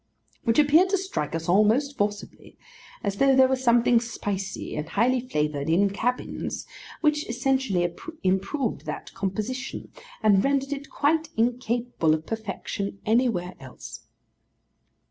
which 0.45 0.57
appeared 0.57 0.89
to 0.89 0.97
strike 0.97 1.35
us 1.35 1.47
all 1.47 1.63
most 1.63 1.95
forcibly; 1.95 2.57
as 3.03 3.17
though 3.17 3.35
there 3.35 3.47
were 3.47 3.55
something 3.55 3.99
spicy 3.99 4.75
and 4.75 4.89
high 4.89 5.19
flavoured 5.19 5.69
in 5.69 5.91
cabins, 5.91 6.65
which 7.01 7.29
essentially 7.29 7.87
improved 8.23 8.87
that 8.87 9.13
composition, 9.13 9.91
and 10.23 10.43
rendered 10.43 10.73
it 10.73 10.89
quite 10.89 11.29
incapable 11.37 12.15
of 12.15 12.25
perfection 12.25 12.97
anywhere 13.05 13.53
else. 13.59 14.07